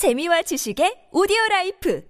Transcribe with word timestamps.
재미와 0.00 0.40
지식의 0.40 1.12
오디오 1.12 1.36
라이프 1.50 2.02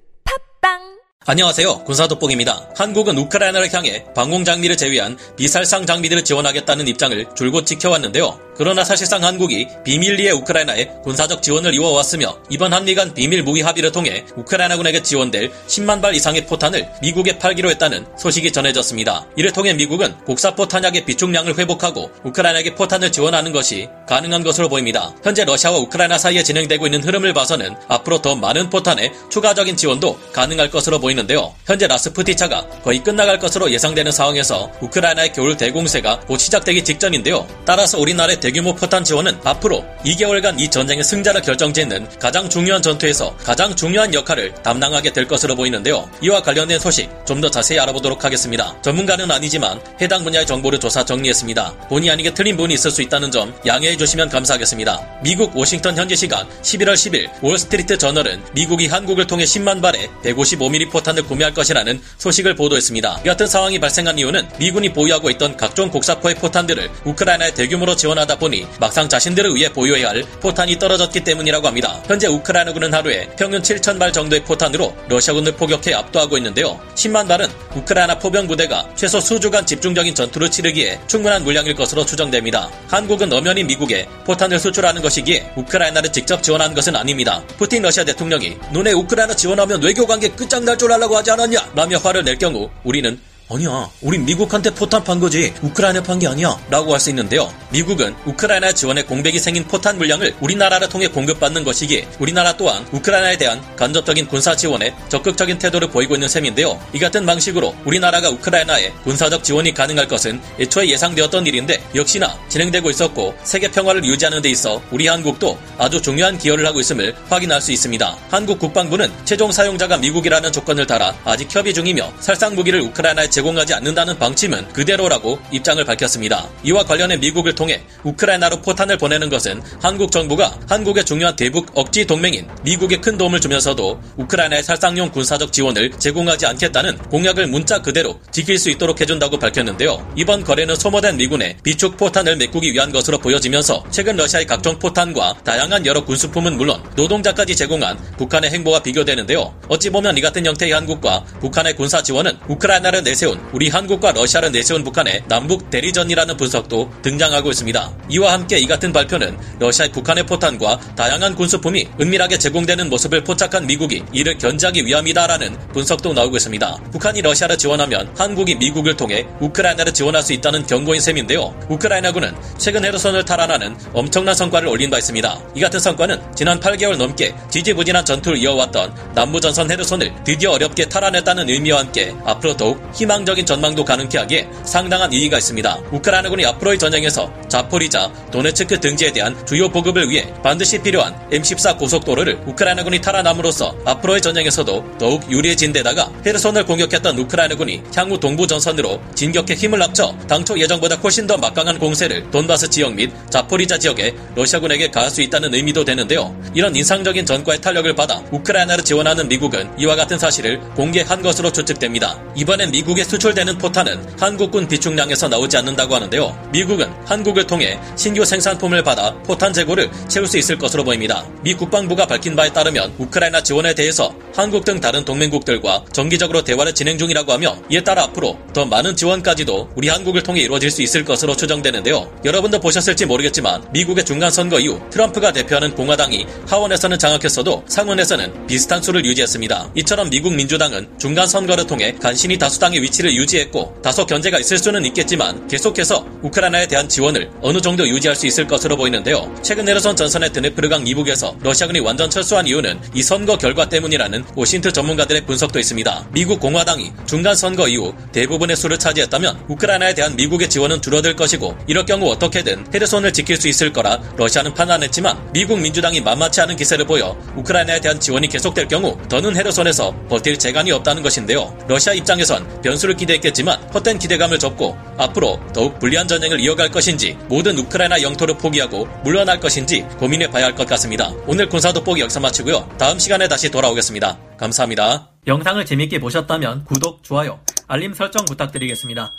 팟빵 0.63 0.79
안녕하세요. 1.27 1.83
군사 1.83 2.07
돋보기입니다. 2.07 2.71
한국은 2.77 3.19
우크라이나를 3.19 3.75
향해 3.75 4.05
방공 4.15 4.45
장비를 4.45 4.77
제외한 4.77 5.19
비살상 5.37 5.87
장비들을 5.87 6.23
지원하겠다는 6.23 6.87
입장을 6.87 7.35
줄곧 7.35 7.67
지켜왔는데요. 7.67 8.50
그러나 8.57 8.85
사실상 8.85 9.25
한국이 9.25 9.67
비밀리에 9.85 10.31
우크라이나에 10.33 10.87
군사적 11.03 11.43
지원을 11.43 11.75
이어왔으며 11.75 12.37
이번 12.51 12.73
한미 12.73 12.95
간 12.95 13.15
비밀 13.15 13.43
무기 13.43 13.63
합의를 13.63 13.91
통해 13.91 14.25
우크라이나군에게 14.37 15.03
지원될 15.03 15.51
10만 15.67 16.03
발 16.03 16.15
이상의 16.15 16.45
포탄을 16.45 16.87
미국에 17.01 17.39
팔기로 17.39 17.71
했다는 17.71 18.07
소식이 18.19 18.53
전해졌습니다. 18.53 19.27
이를 19.37 19.51
통해 19.53 19.73
미국은 19.73 20.15
곡사포 20.27 20.69
탄약의 20.69 21.07
비축량을 21.07 21.59
회복하고 21.59 22.11
우크라이나에게 22.25 22.75
포탄을 22.75 23.11
지원하는 23.11 23.53
것이 23.53 23.89
가능한 24.07 24.43
것으로 24.43 24.69
보입니다. 24.69 25.15
현재 25.25 25.45
러시아와 25.47 25.79
우크라이나 25.79 26.19
사이에 26.19 26.43
진행되고 26.43 26.87
있는 26.87 27.03
흐름을 27.03 27.33
봐서는 27.33 27.75
앞으로 27.89 28.21
더 28.21 28.37
많은 28.37 28.69
포탄의 28.69 29.11
추가적인 29.31 29.77
지원도 29.77 30.19
가능할 30.35 30.71
것으로 30.71 31.01
보이는데요. 31.01 31.55
현재 31.65 31.87
라스푸티차가 31.87 32.67
거의 32.83 33.03
끝나갈 33.03 33.39
것으로 33.39 33.71
예상되는 33.71 34.13
상황에서 34.13 34.71
우크라이나의 34.83 35.33
겨울 35.33 35.57
대공세가 35.57 36.21
곧 36.21 36.37
시작되기 36.37 36.85
직전인데요. 36.85 37.47
따라서 37.65 37.99
우리나라의 37.99 38.39
대규모 38.39 38.75
포탄 38.75 39.03
지원은 39.03 39.39
앞으로 39.45 39.85
2개월간 40.05 40.61
이 40.61 40.69
전쟁의 40.71 41.03
승자를 41.05 41.43
결정짓는 41.43 42.09
가장 42.21 42.49
중요한 42.49 42.81
전투에서 42.81 43.37
가장 43.39 43.75
중요한 43.75 44.15
역할을 44.15 44.55
담당하게 44.63 45.13
될 45.13 45.27
것으로 45.27 45.57
보이는데요. 45.57 46.09
이와 46.23 46.43
관련된 46.43 46.79
소식 46.79 47.11
좀 47.27 47.41
더 47.41 47.51
자세히 47.51 47.79
알아보도록 47.81 48.23
하겠습니다. 48.23 48.77
전문가는 48.83 49.31
아니지만 49.31 49.81
해당 50.01 50.23
분야의 50.25 50.47
정보를 50.47 50.79
조사 50.79 51.03
정리했습니다. 51.03 51.73
본의 51.89 52.11
아니게 52.11 52.35
틀린 52.35 52.55
부분이 52.57 52.75
있을 52.75 52.91
수 52.91 53.01
있다는 53.01 53.31
점 53.31 53.55
양해해 53.67 53.97
주시면 53.97 54.29
감사하겠습니다. 54.29 55.21
미국 55.23 55.57
워싱턴 55.57 55.97
현지 55.97 56.17
시간 56.17 56.47
11월 56.61 56.93
10일 56.93 57.31
월스트리트 57.43 57.97
저널은 57.97 58.43
미국이 58.53 58.89
한국을 58.89 59.27
통해 59.27 59.45
10만 59.45 59.81
발의 59.81 60.11
155mm 60.23 60.91
포탄을 60.91 61.23
구매할 61.23 61.55
것이라는 61.55 61.99
소식을 62.19 62.55
보도했습니다. 62.57 63.21
이 63.25 63.29
같은 63.29 63.47
상황이 63.47 63.81
발생한 63.81 64.19
이유는 64.19 64.47
미군이 64.59 64.93
보유하고 64.93 65.31
있던 65.31 65.57
각종 65.57 65.91
곡사포의 65.91 66.35
포탄들을 66.35 66.91
우크라이나에 67.07 67.55
대규모로 67.55 67.97
지원하다 67.97 68.30
보니 68.37 68.67
막상 68.79 69.09
자신들을 69.09 69.55
위해 69.55 69.73
보유해야 69.73 70.09
할 70.11 70.25
포탄이 70.41 70.79
떨어졌기 70.79 71.25
때문이라고 71.25 71.67
합니다. 71.67 72.03
현재 72.07 72.27
우크라이나군은 72.27 72.93
하루에 72.93 73.29
평균 73.39 73.63
7,000발 73.63 74.13
정도의 74.13 74.45
포탄으로 74.45 74.95
러시아군을 75.09 75.53
포격해 75.53 75.95
압도하고 75.95 76.37
있는데요. 76.39 76.81
10만 76.95 77.29
발은 77.29 77.49
우크라이나 77.75 78.19
포병 78.19 78.47
부대가 78.47 78.89
최소 78.95 79.21
수주간 79.21 79.67
집중적인 79.67 80.15
전투를 80.15 80.51
치르기에 80.51 81.01
충분한 81.07 81.45
물량일 81.45 81.75
것으로 81.75 82.05
추정됩니다. 82.05 82.71
한국은 82.89 83.33
엄연히 83.33 83.65
미국에 83.65 84.07
포탄을 84.25 84.59
수출하는 84.59 85.03
것이기에 85.03 85.53
우크라이나를 85.57 86.13
직접 86.13 86.43
지원한 86.43 86.75
것은 86.75 86.97
아닙니다. 86.97 87.43
푸틴 87.57 87.83
러시아 87.83 88.05
대통령이 88.05 88.57
눈에 88.73 88.93
우크라이나 88.93 89.35
지원하면 89.35 89.83
외교관계 89.83 90.31
끝장날 90.31 90.77
줄 90.77 90.93
알라고 90.93 91.17
하지 91.17 91.31
않았냐? 91.31 91.73
라며 91.75 91.99
화를 91.99 92.25
낼 92.25 92.39
경우 92.39 92.71
우리는 92.85 93.19
아니야. 93.53 93.91
우린 94.01 94.25
미국한테 94.25 94.71
포탄 94.73 95.03
판 95.03 95.19
거지. 95.19 95.53
우크라이나 95.63 96.03
판 96.03 96.21
게 96.21 96.29
아니야. 96.29 96.57
라고 96.71 96.93
할 96.93 97.01
수 97.01 97.09
있는데요. 97.11 97.51
미국은 97.71 98.15
우크라이나 98.27 98.73
지원에 98.73 99.03
공백이 99.03 99.39
생긴 99.39 99.65
포탄 99.65 99.97
물량을 99.99 100.37
우리나라를 100.41 100.89
통해 100.89 101.09
공급받는 101.09 101.65
것이기에 101.65 102.07
우리나라 102.19 102.55
또한 102.57 102.87
우크라이나에 102.93 103.39
대한 103.39 103.61
간접적인 103.77 104.29
군사 104.29 104.55
지원에 104.55 104.95
적극적인 105.09 105.59
태도를 105.59 105.89
보이고 105.89 106.15
있는 106.15 106.29
셈인데요. 106.29 106.79
이 106.93 106.99
같은 106.99 107.25
방식으로 107.27 107.75
우리나라가 107.87 108.29
우크라이나에 108.29 108.93
군사적 109.03 109.43
지원이 109.43 109.73
가능할 109.75 110.07
것은 110.07 110.41
애초에 110.61 110.89
예상되었던 110.91 111.47
일인데 111.47 111.83
역시나 111.95 112.39
진행되고 112.49 112.91
있었고 112.91 113.35
세계 113.43 113.71
평화를 113.71 114.05
유지하는 114.05 114.43
데 114.43 114.51
있어 114.51 114.81
우리 114.91 115.07
한국도 115.09 115.59
아주 115.79 116.01
중요한 116.03 116.37
기여를 116.39 116.67
하고 116.67 116.81
있음을 116.81 117.17
확인할 117.31 117.61
수 117.63 117.73
있습니다. 117.73 118.17
한국 118.31 118.59
국방부는 118.59 119.11
최종 119.25 119.51
사용자가 119.51 119.97
미국이라는 119.97 120.53
조건을 120.53 120.87
달아 120.87 121.15
아직 121.25 121.49
협의 121.55 121.73
중이며 121.73 122.13
살상 122.21 122.55
무기를 122.55 122.81
우크라이나에 122.83 123.31
제공하지 123.41 123.73
않는다는 123.75 124.19
방침은 124.19 124.69
그대로라고 124.69 125.39
입장을 125.51 125.83
밝혔습니다. 125.83 126.47
이와 126.63 126.85
관련해 126.85 127.17
미국을 127.17 127.55
통해 127.55 127.83
우크라이나로 128.05 128.61
포탄을 128.61 128.99
보내는 128.99 129.31
것은 129.31 129.63
한국 129.81 130.13
정부가 130.13 130.59
한국의 130.69 131.05
중요한 131.05 131.35
대북 131.37 131.71
억지 131.75 132.05
동맹인 132.05 132.47
미국에 132.63 132.99
큰 132.99 133.17
도움을 133.17 133.41
주면서도 133.41 133.99
우크라이나의 134.19 134.63
살상용 134.63 135.11
군사적 135.11 135.53
지원을 135.53 135.91
제공하지 135.99 136.47
않겠다는 136.47 136.99
공약을 137.09 137.47
문자 137.47 137.81
그대로 137.81 138.21
지킬 138.31 138.59
수 138.59 138.69
있도록 138.71 139.01
해준다고 139.01 139.39
밝혔는데요. 139.39 140.13
이번 140.17 140.45
거래는 140.45 140.75
소모된 140.75 141.17
미군의 141.17 141.57
비축 141.63 141.97
포탄을 141.97 142.37
메꾸기 142.37 142.73
위한 142.75 142.93
것으로 142.93 143.19
보여지면서 143.19 143.85
최근 143.91 144.17
러시아의 144.17 144.47
각종 144.47 144.79
포탄과 144.79 145.39
다양한 145.45 145.87
여러 145.87 146.05
군수품은 146.05 146.59
물론 146.59 146.83
노동자까지 146.95 147.57
제공한 147.57 147.97
북한의 148.19 148.51
행보와 148.51 148.83
비교되는데요. 148.83 149.55
어찌 149.69 149.89
보면 149.89 150.19
이 150.19 150.21
같은 150.21 150.45
형태의 150.45 150.73
한국과 150.73 151.25
북한의 151.41 151.75
군사 151.77 152.03
지원은 152.03 152.37
우크라이나를 152.49 153.03
내세운 153.03 153.41
우리 153.53 153.69
한국과 153.69 154.13
러시아를 154.13 154.53
내세운 154.53 154.83
북한의 154.83 155.23
남북 155.29 155.71
대리전이라는 155.71 156.37
분석도 156.37 156.91
등장하고 157.03 157.51
있습니다. 157.51 157.93
이와 158.11 158.33
함께 158.33 158.59
이 158.59 158.67
같은 158.67 158.93
발표는 158.93 159.39
러시아의 159.59 159.93
북한의 159.93 160.27
포탄과 160.27 160.79
다양한 160.97 161.35
군수품이 161.37 161.89
은밀하게 162.01 162.39
제공되는 162.39 162.91
모습을 162.91 163.25
포착한 163.25 163.67
미국이 163.67 164.03
이를 164.13 164.37
견제하기 164.37 164.85
위함이다라는 164.85 165.57
분석도 165.73 166.13
나오고 166.13 166.37
있습니다. 166.37 166.77
북한이 166.93 167.23
러시아를 167.23 167.57
지원하면 167.57 168.13
한국이 168.17 168.57
미국을 168.57 168.97
통해 168.97 169.27
우크라이나를 169.41 169.95
지원할 169.95 170.23
수 170.23 170.33
있다는 170.33 170.67
경고인 170.67 171.01
셈인데요. 171.01 171.55
우크라이나군은 171.69 172.35
최근 172.59 172.85
헤르손을 172.85 173.25
탈환하는 173.25 173.77
엄청난 173.93 174.35
성과를 174.35 174.69
올린 174.69 174.91
바 174.91 174.99
있습니다. 174.99 175.41
이 175.55 175.61
같은 175.61 175.79
성과는 175.79 176.21
지난 176.35 176.59
8개월 176.59 176.97
넘게 176.97 177.35
지지부진한 177.51 178.05
전투를 178.05 178.39
이어왔던 178.39 179.13
남부전선 179.15 179.71
헤르손을 179.71 180.13
드디어 180.25 180.51
어렵게 180.53 180.89
탈환했다는 180.89 181.49
의미와 181.49 181.81
함께 181.81 182.15
앞으로 182.25 182.57
더욱 182.57 182.91
희망 182.95 183.20
적인 183.25 183.47
전망도 183.47 183.85
가능케 183.85 184.19
하기에 184.19 184.49
상당한 184.65 185.13
이의가 185.13 185.39
있습니다. 185.39 185.79
우크라이나군이 185.93 186.45
앞으로의 186.47 186.79
전쟁에서 186.79 187.33
자포리자, 187.51 188.11
도네츠크 188.31 188.79
등지에 188.79 189.13
대한 189.13 189.37
주요 189.45 189.69
보급을 189.69 190.09
위해 190.09 190.33
반드시 190.43 190.79
필요한 190.79 191.15
M14 191.31 191.77
고속도로를 191.79 192.41
우크라이나군이 192.47 193.01
탈환함으로써 193.01 193.77
앞으로의 193.85 194.23
전쟁에서도 194.23 194.99
더욱 194.99 195.31
유리해진 195.31 195.73
데다가 195.73 196.11
헤르손을 196.25 196.65
공격했던 196.65 197.19
우크라이나군이 197.19 197.83
향후 197.95 198.19
동부 198.19 198.47
전선으로 198.47 199.01
진격해 199.17 199.55
힘을 199.55 199.83
합쳐 199.83 200.17
당초 200.29 200.59
예정보다 200.59 200.95
훨씬 200.97 201.27
더 201.27 201.37
막강한 201.37 201.79
공세를 201.79 202.31
돈바스 202.31 202.71
지역 202.71 202.95
및 202.95 203.11
자포리자 203.31 203.79
지역에 203.79 204.15
러시아군에게 204.37 204.91
가할 204.91 205.11
수 205.11 205.21
있다는 205.21 205.53
의미도 205.53 205.85
되는데요. 205.85 206.35
이런 206.55 206.75
인상적인 206.77 207.27
전과의 207.27 207.61
탄력을 207.61 207.93
받아 207.97 208.23
우크라이나를 208.31 208.85
지원하는 208.85 209.27
미국은 209.27 209.69
이와 209.77 209.97
같은 209.97 210.19
사실을 210.19 210.61
공개한 210.77 211.21
것으로 211.21 211.51
추측됩니다. 211.51 212.17
이번엔 212.37 212.71
미국에 212.71 213.03
수출되는 213.03 213.59
포탄은 213.59 214.01
한국군 214.21 214.69
비축량에서 214.69 215.29
나오지 215.29 215.57
않는다고 215.57 215.97
하는데요. 215.97 216.51
미국은 216.53 216.89
한국을 217.07 217.40
통해 217.47 217.79
신규 217.97 218.25
생산품을 218.25 218.83
받아 218.83 219.15
포탄 219.23 219.53
재고를 219.53 219.91
채울 220.09 220.27
수 220.27 220.39
있을 220.39 220.59
것으로 220.59 220.85
보입니다. 220.85 221.27
미 221.43 221.55
국방부가 221.55 222.07
밝힌 222.07 222.37
바에 222.37 222.53
따르면 222.53 222.95
우크라이나 222.99 223.43
지원에 223.43 223.75
대해서 223.75 224.15
한국 224.35 224.65
등 224.65 224.81
다른 224.81 225.05
동맹국들과 225.05 225.85
정기적으로 225.93 226.43
대화를 226.43 226.75
진행 226.75 226.99
중이라고 226.99 227.33
하며 227.33 227.57
이에 227.71 227.83
따라 227.83 228.05
앞으로 228.05 228.39
더 228.53 228.65
많은 228.65 228.97
지원까지도 228.97 229.71
우리 229.77 229.89
한국을 229.89 230.23
통해 230.23 230.43
이루어질 230.43 230.71
수 230.71 230.83
있을 230.83 231.05
것으로 231.05 231.37
추정되는데요. 231.37 232.11
여러분도 232.25 232.61
보셨을지 232.61 233.07
모르겠지만 233.07 233.67
미국의 233.73 234.05
중간 234.05 234.31
선거 234.31 234.59
이후 234.61 234.81
트럼프가 234.91 235.33
대표하는 235.33 235.75
공화당이 235.75 236.27
하원에서는 236.49 236.99
장악했어도 236.99 237.65
상원에서는 237.67 238.47
비슷한 238.47 238.83
수를 238.83 239.05
유지했습니다. 239.05 239.73
이처럼 239.77 240.11
미국 240.11 240.35
민주당은 240.35 240.89
중간 240.99 241.27
선거를 241.27 241.67
통해 241.67 241.95
간신히 242.01 242.39
다수당의 242.39 242.83
위치를 242.83 243.15
유지했고 243.15 243.77
다소 243.83 244.07
견제가 244.07 244.39
있을 244.39 244.59
수는 244.59 244.85
있겠지만 244.87 245.47
계속해서 245.49 246.07
우크라이나에 246.23 246.67
대한 246.67 246.89
지원을 246.89 247.30
어느 247.43 247.61
정도 247.61 247.89
유지할 247.89 248.15
수 248.15 248.27
있을 248.27 248.47
것으로 248.47 248.77
보이는데요. 248.77 249.33
최근 249.43 249.69
헤르손 249.69 249.97
전선의 249.97 250.33
드네프르강 250.33 250.87
이북에서 250.87 251.37
러시아군이 251.41 251.81
완전 251.81 252.11
철수한 252.11 252.47
이유는 252.47 252.81
이 252.95 253.03
선거 253.03 253.37
결과 253.37 253.69
때문이라는 253.69 254.25
오신트 254.37 254.73
전문가들의 254.73 255.25
분석도 255.27 255.59
있습니다. 255.59 256.09
미국 256.13 256.41
공화당이 256.41 256.93
중간 257.07 257.35
선거 257.35 257.69
이후 257.69 257.95
대부분의 258.13 258.57
수를 258.57 258.79
차지했다면 258.79 259.45
우크라이나에 259.49 259.95
대한 259.95 260.17
미국의 260.17 260.51
지원은 260.51 260.83
줄어들 260.83 261.17
것이고 261.17 261.57
이럴 261.67 261.87
경우 261.87 262.11
어떻게든 262.11 262.67
헤르손을 262.75 263.13
지킬 263.13 263.37
수 263.37 263.49
있을 263.49 263.73
거라 263.73 264.01
러시아는 264.17 264.55
판단했지만 264.55 265.33
미국 265.33 265.61
민주당이 265.61 266.01
만만치 266.01 266.41
않은 266.43 266.57
기세를 266.57 266.87
보여 266.87 267.17
우크라이나에 267.37 267.81
대한 267.81 267.99
지원이 267.99 268.29
계속될 268.29 268.69
경우 268.69 268.99
더는 269.09 269.37
헤르손에서 269.37 269.95
버틸 270.09 270.39
재간이 270.39 270.73
없다는 270.73 271.03
것인데요. 271.03 271.57
러시아 271.69 271.93
입장에선 271.93 272.61
변수를 272.63 272.97
기대했겠지만 272.97 273.61
헛된 273.75 273.99
기대감을 273.99 274.39
접고 274.39 274.77
앞으로 274.99 275.41
더욱 275.53 275.79
불리한 275.79 276.07
전쟁을 276.07 276.41
이어갈 276.41 276.71
것인지 276.71 277.17
모든 277.29 277.59
우크라이나 277.59 278.03
영토를 278.03 278.37
포기하고 278.39 278.87
물러날 279.05 279.39
것인지 279.41 279.83
고민해 279.99 280.31
봐야 280.31 280.47
할 280.47 280.55
것 280.55 280.67
같습니다. 280.67 281.13
오늘 281.27 281.49
군사 281.49 281.73
돋보기 281.73 282.01
여기서 282.01 282.21
마치고요. 282.21 282.69
다음 282.77 282.99
시간에 282.99 283.29
다시 283.29 283.51
돌아오겠습니다. 283.51 284.19
감사합니다. 284.37 285.11
영상을 285.27 285.65
재밌게 285.65 286.01
보셨다면 286.01 286.65
구독, 286.65 287.05
좋아요, 287.05 287.41
알림 287.69 287.95
설정 287.95 288.25
부탁드리겠습니다. 288.25 289.13